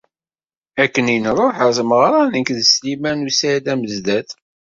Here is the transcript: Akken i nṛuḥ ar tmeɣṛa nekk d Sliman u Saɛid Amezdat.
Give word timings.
Akken 0.83 1.07
i 1.15 1.17
nṛuḥ 1.25 1.55
ar 1.65 1.71
tmeɣṛa 1.77 2.21
nekk 2.25 2.49
d 2.57 2.59
Sliman 2.71 3.25
u 3.27 3.31
Saɛid 3.31 3.65
Amezdat. 3.73 4.29